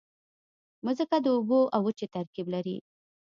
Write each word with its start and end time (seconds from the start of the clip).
مځکه 0.85 1.17
د 1.21 1.27
اوبو 1.35 1.61
او 1.75 1.81
وچې 1.87 2.07
ترکیب 2.15 2.47
لري. 2.53 2.77